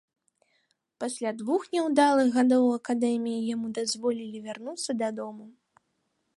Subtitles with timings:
[1.03, 5.45] Пасля двух няўдалых гадоў у акадэміі яму дазволілі вярнуцца дадому.